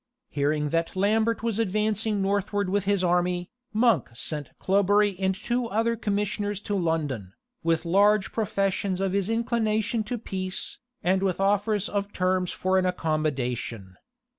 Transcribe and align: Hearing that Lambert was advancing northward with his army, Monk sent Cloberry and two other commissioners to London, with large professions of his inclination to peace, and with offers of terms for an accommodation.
Hearing 0.31 0.69
that 0.69 0.95
Lambert 0.95 1.43
was 1.43 1.59
advancing 1.59 2.23
northward 2.23 2.69
with 2.71 2.85
his 2.85 3.03
army, 3.03 3.51
Monk 3.71 4.09
sent 4.15 4.49
Cloberry 4.57 5.15
and 5.19 5.35
two 5.35 5.67
other 5.67 5.95
commissioners 5.95 6.59
to 6.61 6.73
London, 6.75 7.33
with 7.61 7.85
large 7.85 8.31
professions 8.31 8.99
of 8.99 9.11
his 9.11 9.29
inclination 9.29 10.03
to 10.05 10.17
peace, 10.17 10.79
and 11.03 11.21
with 11.21 11.39
offers 11.39 11.87
of 11.87 12.11
terms 12.11 12.49
for 12.49 12.79
an 12.79 12.85
accommodation. 12.87 13.93